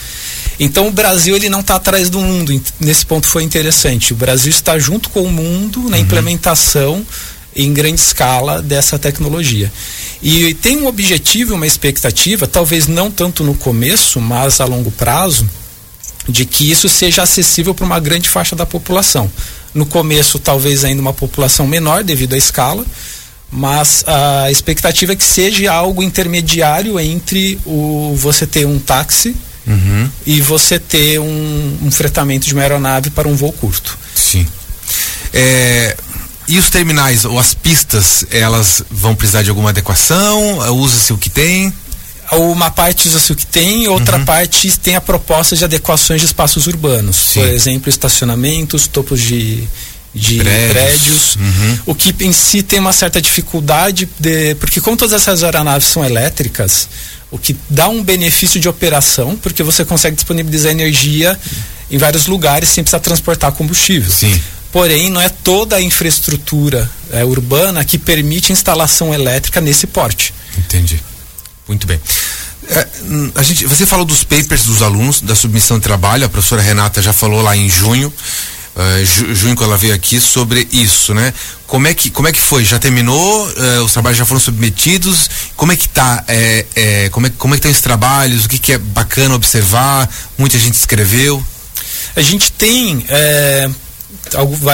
Então 0.59 0.87
o 0.87 0.91
Brasil 0.91 1.35
ele 1.35 1.49
não 1.49 1.61
está 1.61 1.75
atrás 1.75 2.09
do 2.09 2.19
mundo. 2.19 2.59
Nesse 2.79 3.05
ponto 3.05 3.27
foi 3.27 3.43
interessante. 3.43 4.13
O 4.13 4.15
Brasil 4.15 4.49
está 4.49 4.77
junto 4.77 5.09
com 5.09 5.23
o 5.23 5.31
mundo 5.31 5.81
na 5.89 5.97
uhum. 5.97 6.03
implementação 6.03 7.05
em 7.55 7.73
grande 7.73 7.99
escala 7.99 8.61
dessa 8.61 8.99
tecnologia. 8.99 9.71
E 10.21 10.53
tem 10.55 10.77
um 10.77 10.87
objetivo, 10.87 11.55
uma 11.55 11.67
expectativa, 11.67 12.45
talvez 12.45 12.87
não 12.87 13.09
tanto 13.09 13.43
no 13.43 13.55
começo, 13.55 14.19
mas 14.19 14.59
a 14.59 14.65
longo 14.65 14.91
prazo, 14.91 15.49
de 16.27 16.45
que 16.45 16.69
isso 16.69 16.87
seja 16.87 17.23
acessível 17.23 17.73
para 17.73 17.85
uma 17.85 17.99
grande 17.99 18.29
faixa 18.29 18.55
da 18.55 18.65
população. 18.65 19.31
No 19.73 19.85
começo, 19.85 20.39
talvez 20.39 20.83
ainda 20.83 21.01
uma 21.01 21.13
população 21.13 21.67
menor 21.67 22.03
devido 22.03 22.33
à 22.33 22.37
escala, 22.37 22.85
mas 23.51 24.03
a 24.05 24.51
expectativa 24.51 25.13
é 25.13 25.15
que 25.15 25.23
seja 25.23 25.71
algo 25.71 26.03
intermediário 26.03 26.99
entre 26.99 27.59
o 27.65 28.13
você 28.15 28.45
ter 28.45 28.65
um 28.65 28.77
táxi 28.77 29.35
uhum. 29.65 30.09
e 30.25 30.39
você 30.41 30.77
ter 30.77 31.19
um, 31.19 31.77
um, 31.83 31.91
fretamento 31.91 32.45
de 32.45 32.53
uma 32.53 32.61
aeronave 32.61 33.09
para 33.09 33.27
um 33.27 33.35
voo 33.35 33.51
curto. 33.51 33.97
Sim. 34.13 34.45
É, 35.33 35.97
e 36.47 36.57
os 36.57 36.69
terminais 36.69 37.25
ou 37.25 37.39
as 37.39 37.53
pistas, 37.53 38.25
elas 38.31 38.83
vão 38.89 39.15
precisar 39.15 39.43
de 39.43 39.49
alguma 39.49 39.69
adequação? 39.69 40.59
Usa-se 40.75 41.13
o 41.13 41.17
que 41.17 41.29
tem? 41.29 41.73
Uma 42.31 42.69
parte 42.69 43.07
usa-se 43.07 43.31
o 43.31 43.35
que 43.35 43.45
tem, 43.45 43.87
outra 43.87 44.17
uhum. 44.17 44.25
parte 44.25 44.77
tem 44.77 44.95
a 44.95 45.01
proposta 45.01 45.55
de 45.55 45.63
adequações 45.63 46.21
de 46.21 46.27
espaços 46.27 46.67
urbanos. 46.67 47.15
Sim. 47.15 47.39
Por 47.39 47.49
exemplo, 47.49 47.89
estacionamentos, 47.89 48.85
topos 48.85 49.19
de, 49.19 49.67
de 50.13 50.37
prédios, 50.37 50.71
prédios 50.71 51.35
uhum. 51.35 51.79
o 51.85 51.95
que 51.95 52.15
em 52.25 52.33
si 52.33 52.63
tem 52.63 52.79
uma 52.79 52.91
certa 52.91 53.21
dificuldade 53.21 54.09
de, 54.19 54.55
porque 54.55 54.81
como 54.81 54.97
todas 54.97 55.13
essas 55.13 55.43
aeronaves 55.43 55.87
são 55.87 56.03
elétricas 56.03 56.89
o 57.31 57.37
que 57.37 57.55
dá 57.69 57.87
um 57.87 58.03
benefício 58.03 58.59
de 58.59 58.67
operação, 58.67 59.35
porque 59.37 59.61
você 59.61 59.85
consegue 59.85 60.15
disponibilizar 60.15 60.71
energia 60.71 61.39
em 61.91 61.97
vários 61.97 62.27
lugares 62.27 62.69
sem 62.69 62.83
precisar 62.83 62.99
transportar 62.99 63.51
combustível. 63.51 64.11
Sim. 64.11 64.39
Porém, 64.71 65.09
não 65.09 65.21
é 65.21 65.29
toda 65.29 65.75
a 65.75 65.81
infraestrutura 65.81 66.89
é, 67.11 67.23
urbana 67.23 67.83
que 67.83 67.97
permite 67.97 68.51
instalação 68.51 69.13
elétrica 69.13 69.59
nesse 69.59 69.87
porte. 69.87 70.33
Entendi. 70.57 71.01
Muito 71.67 71.87
bem. 71.87 71.99
É, 72.67 72.87
a 73.33 73.43
gente, 73.43 73.65
você 73.65 73.85
falou 73.85 74.05
dos 74.05 74.23
papers 74.23 74.65
dos 74.65 74.83
alunos, 74.83 75.21
da 75.21 75.35
submissão 75.35 75.77
de 75.77 75.83
trabalho, 75.83 76.25
a 76.25 76.29
professora 76.29 76.61
Renata 76.61 77.01
já 77.01 77.13
falou 77.13 77.41
lá 77.41 77.57
em 77.57 77.67
junho, 77.67 78.13
uh, 78.75 79.35
junho 79.35 79.55
que 79.55 79.63
ela 79.63 79.77
veio 79.77 79.93
aqui, 79.93 80.19
sobre 80.19 80.67
isso, 80.71 81.13
né? 81.13 81.33
Como 81.67 81.87
é 81.87 81.93
que, 81.93 82.09
como 82.09 82.27
é 82.27 82.31
que 82.31 82.41
foi? 82.41 82.63
Já 82.65 82.79
terminou? 82.79 83.47
Uh, 83.47 83.83
os 83.83 83.93
trabalhos 83.93 84.17
já 84.17 84.25
foram 84.25 84.39
submetidos? 84.39 85.29
Como 85.55 85.71
é 85.71 85.75
que 85.75 85.87
tá? 85.87 86.23
É, 86.27 86.65
é, 86.75 87.09
como, 87.09 87.27
é, 87.27 87.29
como 87.37 87.53
é 87.53 87.57
que 87.57 87.59
estão 87.59 87.71
esses 87.71 87.83
trabalhos? 87.83 88.45
O 88.45 88.49
que, 88.49 88.57
que 88.57 88.73
é 88.73 88.77
bacana 88.77 89.35
observar? 89.35 90.09
Muita 90.37 90.57
gente 90.57 90.73
escreveu? 90.73 91.43
A 92.15 92.21
gente 92.21 92.51
tem 92.51 93.05
é, 93.07 93.69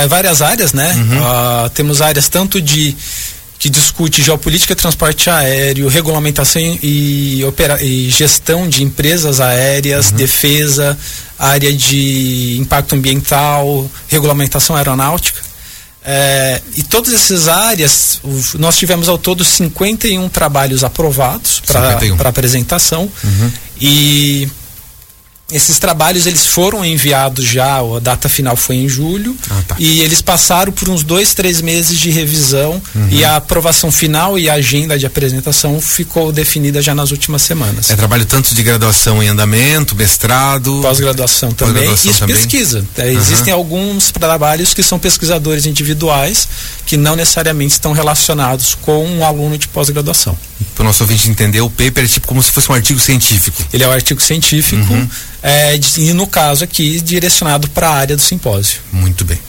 várias 0.07 0.41
áreas, 0.41 0.73
né? 0.73 0.93
Uhum. 0.93 1.65
Uh, 1.65 1.69
temos 1.71 2.01
áreas 2.01 2.29
tanto 2.29 2.61
de 2.61 2.95
que 3.57 3.69
discute 3.69 4.21
geopolítica, 4.21 4.75
transporte 4.75 5.29
aéreo, 5.29 5.87
regulamentação 5.87 6.61
e, 6.83 7.43
opera, 7.45 7.81
e 7.81 8.09
gestão 8.09 8.67
de 8.67 8.83
empresas 8.83 9.39
aéreas, 9.39 10.11
uhum. 10.11 10.17
defesa, 10.17 10.97
área 11.39 11.73
de 11.73 12.57
impacto 12.59 12.95
ambiental, 12.95 13.89
regulamentação 14.07 14.75
aeronáutica. 14.75 15.39
É, 16.07 16.61
e 16.75 16.83
todas 16.83 17.13
essas 17.13 17.47
áreas, 17.47 18.21
nós 18.59 18.77
tivemos 18.77 19.09
ao 19.09 19.17
todo 19.17 19.43
51 19.43 20.29
trabalhos 20.29 20.83
aprovados 20.83 21.61
para 21.65 22.29
apresentação. 22.29 23.09
Uhum. 23.23 23.51
E 23.81 24.47
esses 25.51 25.77
trabalhos 25.77 26.25
eles 26.25 26.47
foram 26.47 26.83
enviados 26.83 27.45
já, 27.45 27.77
a 27.77 27.99
data 27.99 28.27
final 28.27 28.55
foi 28.55 28.77
em 28.77 28.89
julho 28.89 29.37
ah, 29.51 29.61
tá. 29.67 29.75
e 29.77 30.01
eles 30.01 30.19
passaram 30.19 30.71
por 30.71 30.89
uns 30.89 31.03
dois, 31.03 31.35
três 31.35 31.61
meses 31.61 31.99
de 31.99 32.09
revisão 32.09 32.81
uhum. 32.95 33.09
e 33.11 33.23
a 33.23 33.35
aprovação 33.35 33.91
final 33.91 34.39
e 34.39 34.49
a 34.49 34.55
agenda 34.55 34.97
de 34.97 35.05
apresentação 35.05 35.79
ficou 35.79 36.31
definida 36.31 36.81
já 36.81 36.95
nas 36.95 37.11
últimas 37.11 37.43
semanas. 37.43 37.91
É 37.91 37.95
trabalho 37.95 38.25
tanto 38.25 38.55
de 38.55 38.63
graduação 38.63 39.21
em 39.21 39.27
andamento, 39.27 39.95
mestrado, 39.95 40.81
pós-graduação 40.81 41.51
também 41.51 41.89
pós 41.89 42.05
e 42.05 42.13
também? 42.13 42.35
pesquisa. 42.35 42.83
É, 42.97 43.03
uhum. 43.03 43.09
Existem 43.11 43.53
alguns 43.53 44.09
trabalhos 44.09 44.73
que 44.73 44.81
são 44.81 44.97
pesquisadores 44.97 45.67
individuais 45.67 46.47
que 46.87 46.97
não 46.97 47.15
necessariamente 47.15 47.73
estão 47.73 47.93
relacionados 47.93 48.73
com 48.73 49.05
um 49.05 49.23
aluno 49.23 49.59
de 49.59 49.67
pós-graduação. 49.67 50.35
Para 50.73 50.83
o 50.83 50.85
nosso 50.85 51.03
ouvinte 51.03 51.29
entender, 51.29 51.61
o 51.61 51.69
paper 51.69 52.05
é 52.05 52.07
tipo 52.07 52.27
como 52.27 52.41
se 52.41 52.51
fosse 52.51 52.71
um 52.71 52.75
artigo 52.75 52.99
científico. 52.99 53.63
Ele 53.71 53.83
é 53.83 53.87
um 53.87 53.91
artigo 53.91 54.21
científico. 54.21 54.91
Uhum 54.91 55.07
é, 55.47 55.79
e 55.97 56.11
no 56.13 56.25
caso 56.25 56.63
aqui 56.63 56.99
direcionado 56.99 57.69
para 57.69 57.87
a 57.87 57.93
área 57.93 58.15
do 58.15 58.21
simpósio. 58.21 58.81
Muito 58.91 59.23
bem. 59.23 59.39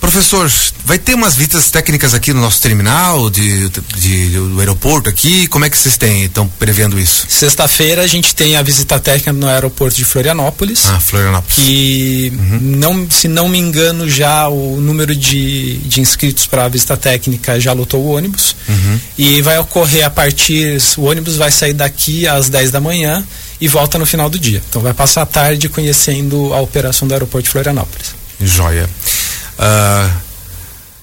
Professor, 0.00 0.52
vai 0.84 0.98
ter 0.98 1.14
umas 1.14 1.34
visitas 1.34 1.70
técnicas 1.70 2.12
aqui 2.12 2.32
no 2.34 2.40
nosso 2.40 2.60
terminal 2.60 3.30
de, 3.30 3.70
de, 3.70 3.80
de, 3.96 4.28
do 4.36 4.58
aeroporto 4.60 5.08
aqui? 5.08 5.46
Como 5.46 5.64
é 5.64 5.70
que 5.70 5.78
vocês 5.78 5.96
têm, 5.96 6.24
estão 6.24 6.46
prevendo 6.46 6.98
isso? 6.98 7.24
Sexta-feira 7.28 8.02
a 8.02 8.06
gente 8.06 8.34
tem 8.34 8.56
a 8.56 8.62
visita 8.62 8.98
técnica 8.98 9.32
no 9.32 9.48
aeroporto 9.48 9.96
de 9.96 10.04
Florianópolis. 10.04 10.84
Ah, 10.86 11.00
Florianópolis. 11.00 11.54
Que, 11.54 12.32
uhum. 12.34 12.58
não, 12.60 13.10
se 13.10 13.28
não 13.28 13.48
me 13.48 13.56
engano, 13.56 14.10
já 14.10 14.48
o 14.48 14.78
número 14.78 15.16
de, 15.16 15.78
de 15.78 16.00
inscritos 16.02 16.46
para 16.46 16.64
a 16.64 16.68
visita 16.68 16.96
técnica 16.96 17.58
já 17.58 17.72
lotou 17.72 18.02
o 18.02 18.14
ônibus. 18.14 18.54
Uhum. 18.68 19.00
E 19.16 19.40
vai 19.40 19.58
ocorrer 19.58 20.04
a 20.04 20.10
partir, 20.10 20.76
o 20.98 21.04
ônibus 21.04 21.36
vai 21.36 21.50
sair 21.50 21.72
daqui 21.72 22.28
às 22.28 22.50
10 22.50 22.72
da 22.72 22.80
manhã 22.80 23.24
e 23.60 23.68
volta 23.68 23.98
no 23.98 24.06
final 24.06 24.28
do 24.28 24.38
dia. 24.38 24.62
Então 24.68 24.82
vai 24.82 24.92
passar 24.92 25.22
a 25.22 25.26
tarde 25.26 25.68
conhecendo 25.68 26.52
a 26.52 26.60
operação 26.60 27.06
do 27.06 27.14
aeroporto 27.14 27.44
de 27.44 27.50
Florianópolis. 27.50 28.14
Joia. 28.40 28.88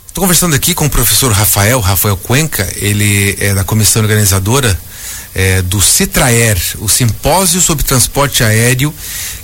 Estou 0.08 0.24
uh, 0.24 0.27
conversando 0.27 0.55
aqui 0.55 0.74
com 0.74 0.86
o 0.86 0.89
professor 0.89 1.31
Rafael, 1.31 1.79
Rafael 1.79 2.17
Cuenca, 2.17 2.67
ele 2.75 3.36
é 3.39 3.53
da 3.53 3.63
comissão 3.63 4.01
organizadora 4.01 4.77
é, 5.34 5.62
do 5.62 5.81
Citraer, 5.81 6.58
o 6.79 6.89
simpósio 6.89 7.62
sobre 7.62 7.84
transporte 7.84 8.43
aéreo, 8.43 8.93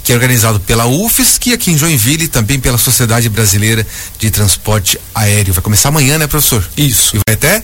que 0.03 0.11
é 0.11 0.15
organizado 0.15 0.59
pela 0.59 0.85
UFSC 0.85 1.53
aqui 1.53 1.71
em 1.71 1.77
Joinville 1.77 2.25
e 2.25 2.27
também 2.27 2.59
pela 2.59 2.77
Sociedade 2.77 3.29
Brasileira 3.29 3.85
de 4.19 4.29
Transporte 4.29 4.99
Aéreo. 5.15 5.53
Vai 5.53 5.63
começar 5.63 5.89
amanhã, 5.89 6.17
né, 6.17 6.27
professor? 6.27 6.67
Isso. 6.77 7.15
E 7.15 7.19
vai 7.27 7.35
até? 7.35 7.63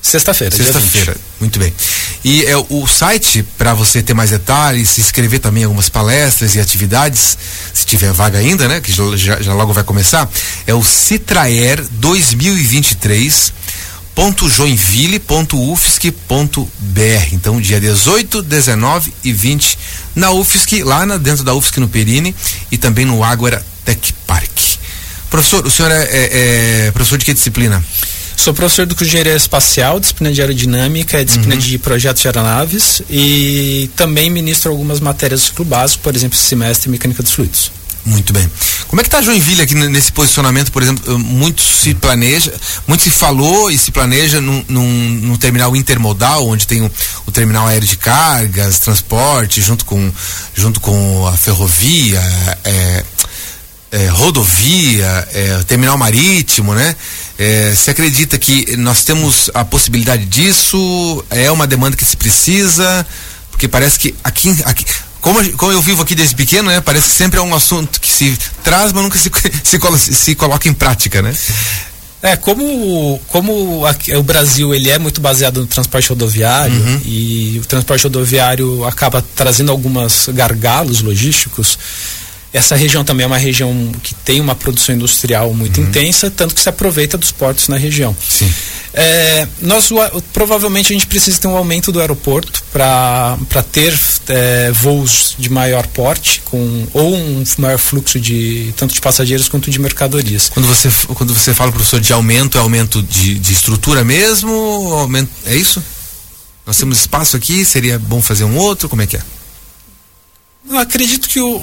Sexta-feira. 0.00 0.56
Sexta-feira. 0.56 1.16
Muito 1.40 1.58
bem. 1.58 1.72
E 2.24 2.44
é 2.44 2.56
o 2.56 2.86
site 2.86 3.44
para 3.56 3.74
você 3.74 4.02
ter 4.02 4.14
mais 4.14 4.30
detalhes, 4.30 4.90
se 4.90 5.00
inscrever 5.00 5.40
também 5.40 5.62
em 5.62 5.66
algumas 5.66 5.88
palestras 5.88 6.54
e 6.54 6.60
atividades, 6.60 7.36
se 7.72 7.84
tiver 7.84 8.12
vaga 8.12 8.38
ainda, 8.38 8.68
né? 8.68 8.80
Que 8.80 8.92
já, 8.92 9.40
já 9.40 9.54
logo 9.54 9.72
vai 9.72 9.84
começar, 9.84 10.28
é 10.66 10.74
o 10.74 10.82
Citraer 10.82 11.84
2023 11.92 13.52
joinville.ufsc.br. 14.48 17.32
Então, 17.32 17.60
dia 17.60 17.80
18, 17.80 18.42
19 18.42 19.14
e 19.22 19.32
20 19.32 19.78
na 20.16 20.32
UFSC, 20.32 20.82
lá 20.82 21.06
na, 21.06 21.16
dentro 21.16 21.44
da 21.44 21.54
UFSC 21.54 21.78
no 21.78 21.88
Perini 21.88 22.34
e 22.70 22.76
também 22.76 23.04
no 23.04 23.22
Águara 23.22 23.64
Tech 23.84 24.12
Park. 24.26 24.58
Professor, 25.30 25.64
o 25.64 25.70
senhor 25.70 25.92
é, 25.92 26.02
é, 26.02 26.86
é 26.86 26.90
professor 26.90 27.16
de 27.16 27.24
que 27.24 27.32
disciplina? 27.32 27.84
Sou 28.38 28.54
professor 28.54 28.86
do 28.86 28.94
curso 28.94 29.10
de 29.10 29.16
Engenharia 29.16 29.36
Espacial, 29.36 29.98
disciplina 29.98 30.32
de 30.32 30.40
Aerodinâmica, 30.40 31.24
disciplina 31.24 31.56
uhum. 31.56 31.60
de 31.60 31.76
Projetos 31.76 32.22
de 32.22 32.28
Aeronaves 32.28 33.02
e 33.10 33.90
também 33.96 34.30
ministro 34.30 34.70
algumas 34.70 35.00
matérias 35.00 35.40
do 35.40 35.46
ciclo 35.46 35.64
básico, 35.64 36.04
por 36.04 36.14
exemplo, 36.14 36.38
semestre 36.38 36.88
Mecânica 36.88 37.20
dos 37.20 37.32
Fluidos. 37.32 37.72
Muito 38.04 38.32
bem. 38.32 38.48
Como 38.86 39.00
é 39.00 39.02
que 39.02 39.08
está 39.08 39.20
Joinville 39.20 39.60
aqui 39.60 39.74
nesse 39.74 40.12
posicionamento, 40.12 40.70
por 40.70 40.84
exemplo, 40.84 41.18
muito 41.18 41.60
se 41.60 41.94
planeja, 41.94 42.54
muito 42.86 43.02
se 43.02 43.10
falou 43.10 43.72
e 43.72 43.76
se 43.76 43.90
planeja 43.90 44.40
num, 44.40 44.64
num, 44.68 44.88
num 45.20 45.36
terminal 45.36 45.74
intermodal, 45.74 46.46
onde 46.46 46.64
tem 46.64 46.80
o, 46.80 46.90
o, 47.26 47.32
terminal 47.32 47.66
aéreo 47.66 47.88
de 47.88 47.96
cargas, 47.96 48.78
transporte, 48.78 49.60
junto 49.60 49.84
com, 49.84 50.12
junto 50.54 50.78
com 50.80 51.26
a 51.26 51.36
ferrovia, 51.36 52.20
é, 52.62 53.04
é, 53.90 54.06
rodovia, 54.06 55.28
é, 55.32 55.62
terminal 55.66 55.98
marítimo, 55.98 56.72
né? 56.72 56.94
É, 57.38 57.72
você 57.74 57.92
acredita 57.92 58.36
que 58.36 58.76
nós 58.76 59.04
temos 59.04 59.48
a 59.54 59.64
possibilidade 59.64 60.24
disso? 60.26 61.24
É 61.30 61.50
uma 61.50 61.66
demanda 61.66 61.96
que 61.96 62.04
se 62.04 62.16
precisa? 62.16 63.06
Porque 63.50 63.68
parece 63.68 63.98
que 63.98 64.14
aqui, 64.24 64.56
aqui 64.64 64.84
como, 65.20 65.52
como 65.52 65.72
eu 65.72 65.82
vivo 65.82 66.02
aqui 66.02 66.14
desde 66.14 66.34
pequeno, 66.34 66.68
né? 66.68 66.80
Parece 66.80 67.10
que 67.10 67.14
sempre 67.14 67.38
é 67.38 67.42
um 67.42 67.54
assunto 67.54 68.00
que 68.00 68.08
se 68.08 68.36
traz, 68.62 68.92
mas 68.92 69.02
nunca 69.02 69.18
se, 69.18 69.30
se, 69.62 70.14
se 70.14 70.34
coloca 70.34 70.68
em 70.68 70.72
prática, 70.74 71.22
né? 71.22 71.34
É, 72.20 72.34
como, 72.36 73.20
como 73.28 73.86
aqui, 73.86 74.14
o 74.16 74.22
Brasil 74.24 74.74
ele 74.74 74.90
é 74.90 74.98
muito 74.98 75.20
baseado 75.20 75.60
no 75.60 75.66
transporte 75.66 76.08
rodoviário 76.08 76.74
uhum. 76.74 77.00
e 77.04 77.60
o 77.62 77.66
transporte 77.66 78.02
rodoviário 78.02 78.84
acaba 78.84 79.24
trazendo 79.36 79.70
algumas 79.70 80.28
gargalos 80.32 81.00
logísticos, 81.00 81.78
essa 82.52 82.74
região 82.74 83.04
também 83.04 83.24
é 83.24 83.26
uma 83.26 83.38
região 83.38 83.92
que 84.02 84.14
tem 84.14 84.40
uma 84.40 84.54
produção 84.54 84.94
industrial 84.94 85.52
muito 85.52 85.80
uhum. 85.80 85.88
intensa, 85.88 86.30
tanto 86.30 86.54
que 86.54 86.60
se 86.60 86.68
aproveita 86.68 87.18
dos 87.18 87.30
portos 87.30 87.68
na 87.68 87.76
região. 87.76 88.16
Sim. 88.26 88.50
É, 88.94 89.46
nós 89.60 89.90
provavelmente 90.32 90.92
a 90.92 90.94
gente 90.94 91.06
precisa 91.06 91.38
ter 91.38 91.46
um 91.46 91.56
aumento 91.56 91.92
do 91.92 92.00
aeroporto 92.00 92.64
para 92.72 93.36
ter 93.70 93.96
é, 94.28 94.72
voos 94.72 95.34
de 95.38 95.50
maior 95.50 95.86
porte 95.88 96.40
com 96.46 96.86
ou 96.94 97.14
um 97.14 97.44
maior 97.58 97.78
fluxo 97.78 98.18
de 98.18 98.72
tanto 98.76 98.94
de 98.94 99.00
passageiros 99.00 99.46
quanto 99.48 99.70
de 99.70 99.78
mercadorias. 99.78 100.48
Quando 100.48 100.66
você 100.66 100.90
quando 101.14 101.34
você 101.34 101.52
fala 101.52 101.70
professor 101.70 102.00
de 102.00 102.12
aumento 102.14 102.56
é 102.56 102.60
aumento 102.60 103.02
de, 103.02 103.38
de 103.38 103.52
estrutura 103.52 104.02
mesmo? 104.04 104.50
Aumento, 104.94 105.30
é 105.44 105.54
isso? 105.54 105.82
Nós 106.66 106.78
temos 106.78 106.98
espaço 106.98 107.36
aqui, 107.36 107.64
seria 107.64 107.98
bom 107.98 108.22
fazer 108.22 108.44
um 108.44 108.56
outro? 108.56 108.88
Como 108.88 109.02
é 109.02 109.06
que 109.06 109.16
é? 109.16 109.22
Eu 110.68 110.78
acredito 110.78 111.28
que 111.28 111.40
o 111.40 111.62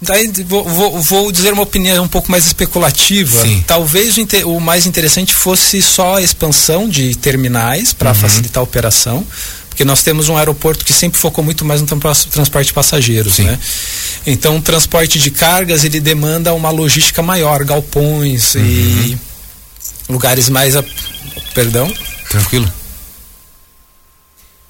Daí 0.00 0.30
vou, 0.46 0.64
vou, 0.64 1.02
vou, 1.02 1.32
dizer 1.32 1.52
uma 1.52 1.62
opinião 1.62 2.04
um 2.04 2.08
pouco 2.08 2.30
mais 2.30 2.46
especulativa. 2.46 3.42
Sim. 3.42 3.64
Talvez 3.66 4.16
o, 4.16 4.48
o, 4.48 4.60
mais 4.60 4.86
interessante 4.86 5.34
fosse 5.34 5.82
só 5.82 6.16
a 6.16 6.22
expansão 6.22 6.88
de 6.88 7.16
terminais 7.16 7.92
para 7.92 8.10
uhum. 8.10 8.14
facilitar 8.14 8.60
a 8.60 8.64
operação, 8.64 9.26
porque 9.68 9.84
nós 9.84 10.02
temos 10.04 10.28
um 10.28 10.36
aeroporto 10.36 10.84
que 10.84 10.92
sempre 10.92 11.18
focou 11.18 11.42
muito 11.42 11.64
mais 11.64 11.80
no 11.80 11.86
transporte 11.86 12.68
de 12.68 12.72
passageiros, 12.72 13.34
Sim. 13.34 13.44
né? 13.44 13.58
Então, 14.24 14.56
o 14.56 14.62
transporte 14.62 15.18
de 15.18 15.32
cargas 15.32 15.84
ele 15.84 15.98
demanda 15.98 16.54
uma 16.54 16.70
logística 16.70 17.20
maior, 17.20 17.64
galpões 17.64 18.54
uhum. 18.54 18.64
e 18.64 19.18
lugares 20.08 20.48
mais, 20.48 20.76
a... 20.76 20.84
perdão. 21.54 21.92
Tranquilo. 22.30 22.72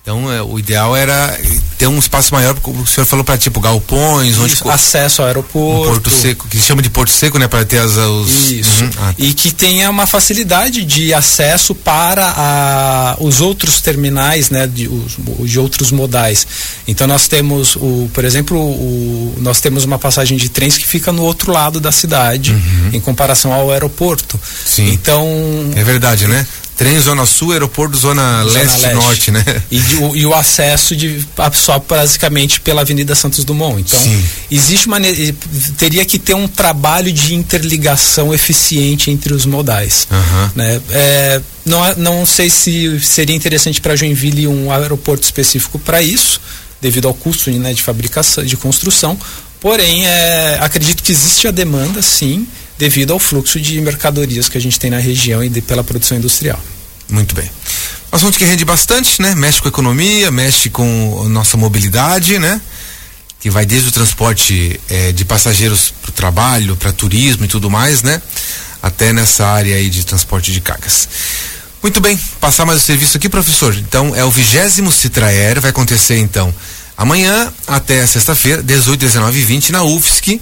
Então, 0.08 0.32
é, 0.32 0.42
o 0.42 0.58
ideal 0.58 0.96
era 0.96 1.38
ter 1.76 1.86
um 1.86 1.98
espaço 1.98 2.32
maior, 2.32 2.54
como 2.60 2.80
o 2.80 2.86
senhor 2.86 3.04
falou, 3.04 3.22
para 3.22 3.36
tipo 3.36 3.60
galpões, 3.60 4.36
Isso, 4.38 4.42
onde 4.66 4.74
acesso 4.74 5.20
ao 5.20 5.28
aeroporto. 5.28 5.82
um 5.82 5.92
porto 5.92 6.08
seco, 6.08 6.48
que 6.48 6.56
se 6.58 6.64
chama 6.66 6.80
de 6.80 6.88
porto 6.88 7.10
seco, 7.12 7.38
né, 7.38 7.46
para 7.46 7.62
ter 7.66 7.76
as 7.76 7.98
os 7.98 8.50
Isso. 8.50 8.84
Uhum. 8.84 8.90
Ah, 9.00 9.14
E 9.18 9.34
que 9.34 9.52
tenha 9.52 9.90
uma 9.90 10.06
facilidade 10.06 10.82
de 10.82 11.12
acesso 11.12 11.74
para 11.74 12.24
a, 12.34 13.16
os 13.20 13.42
outros 13.42 13.82
terminais, 13.82 14.48
né, 14.48 14.66
de, 14.66 14.88
os- 14.88 15.18
de 15.46 15.58
outros 15.58 15.92
modais. 15.92 16.46
Então 16.86 17.06
nós 17.06 17.28
temos 17.28 17.76
o, 17.76 18.08
por 18.14 18.24
exemplo, 18.24 18.58
o, 18.58 19.34
nós 19.42 19.60
temos 19.60 19.84
uma 19.84 19.98
passagem 19.98 20.38
de 20.38 20.48
trens 20.48 20.78
que 20.78 20.86
fica 20.86 21.12
no 21.12 21.22
outro 21.22 21.52
lado 21.52 21.80
da 21.80 21.92
cidade, 21.92 22.56
em 22.94 22.98
comparação 23.00 23.52
ao 23.52 23.70
aeroporto. 23.70 24.36
Uhum. 24.36 24.40
Sim. 24.64 24.88
Então 24.90 25.26
é 25.76 25.84
verdade, 25.84 26.26
né? 26.26 26.46
Trem 26.78 27.00
Zona 27.00 27.26
Sul, 27.26 27.50
aeroporto 27.50 27.96
Zona, 27.96 28.44
Zona 28.44 28.52
leste, 28.52 28.80
Leste. 28.82 28.94
Norte, 28.94 29.30
né? 29.32 29.44
E, 29.68 29.80
o, 29.96 30.16
e 30.16 30.24
o 30.24 30.32
acesso 30.32 30.94
de, 30.94 31.26
só 31.52 31.78
basicamente 31.80 32.60
pela 32.60 32.82
Avenida 32.82 33.16
Santos 33.16 33.44
Dumont. 33.44 33.80
Então, 33.80 34.00
Sim. 34.00 34.24
existe 34.48 34.86
uma. 34.86 34.98
Teria 35.76 36.04
que 36.04 36.20
ter 36.20 36.34
um 36.34 36.46
trabalho 36.46 37.12
de 37.12 37.34
interligação 37.34 38.32
eficiente 38.32 39.10
entre 39.10 39.34
os 39.34 39.44
modais. 39.44 40.06
Aham. 40.10 40.52
Né? 40.54 40.80
É, 40.90 41.40
não, 41.66 41.96
não 41.96 42.26
sei 42.26 42.48
se 42.48 43.00
seria 43.00 43.34
interessante 43.34 43.80
para 43.80 43.96
Joinville 43.96 44.46
um 44.46 44.70
aeroporto 44.70 45.24
específico 45.24 45.80
para 45.80 46.00
isso, 46.00 46.40
devido 46.80 47.08
ao 47.08 47.14
custo 47.14 47.50
né, 47.50 47.74
de 47.74 47.82
fabricação, 47.82 48.44
de 48.44 48.56
construção. 48.56 49.18
Porém, 49.60 50.06
é, 50.06 50.58
acredito 50.60 51.02
que 51.02 51.10
existe 51.10 51.48
a 51.48 51.50
demanda, 51.50 52.00
sim, 52.00 52.46
devido 52.78 53.12
ao 53.12 53.18
fluxo 53.18 53.60
de 53.60 53.80
mercadorias 53.80 54.48
que 54.48 54.56
a 54.56 54.60
gente 54.60 54.78
tem 54.78 54.90
na 54.90 54.98
região 54.98 55.42
e 55.42 55.48
de- 55.48 55.60
pela 55.60 55.82
produção 55.84 56.16
industrial. 56.16 56.58
Muito 57.08 57.34
bem. 57.34 57.50
Um 58.12 58.16
assunto 58.16 58.38
que 58.38 58.44
rende 58.44 58.64
bastante, 58.64 59.20
né? 59.20 59.34
Mexe 59.34 59.60
com 59.60 59.68
a 59.68 59.70
economia, 59.70 60.30
mexe 60.30 60.70
com 60.70 61.22
a 61.26 61.28
nossa 61.28 61.56
mobilidade, 61.56 62.38
né? 62.38 62.60
Que 63.40 63.50
vai 63.50 63.64
desde 63.66 63.88
o 63.88 63.92
transporte 63.92 64.78
eh, 64.88 65.12
de 65.12 65.24
passageiros 65.24 65.92
para 66.02 66.10
o 66.10 66.12
trabalho, 66.12 66.76
para 66.76 66.92
turismo 66.92 67.44
e 67.44 67.48
tudo 67.48 67.70
mais, 67.70 68.02
né? 68.02 68.20
Até 68.82 69.12
nessa 69.12 69.46
área 69.46 69.74
aí 69.76 69.90
de 69.90 70.04
transporte 70.04 70.52
de 70.52 70.60
cargas. 70.60 71.08
Muito 71.82 72.00
bem, 72.00 72.18
passar 72.40 72.64
mais 72.64 72.80
o 72.80 72.84
serviço 72.84 73.16
aqui, 73.16 73.28
professor. 73.28 73.74
Então, 73.76 74.14
é 74.14 74.24
o 74.24 74.30
vigésimo 74.30 74.90
Citraer, 74.90 75.60
vai 75.60 75.70
acontecer 75.70 76.18
então 76.18 76.52
amanhã 76.96 77.52
até 77.66 78.04
sexta-feira, 78.06 78.62
18, 78.62 78.98
19 78.98 79.38
e 79.38 79.42
20, 79.44 79.70
na 79.72 79.82
UFSC. 79.84 80.40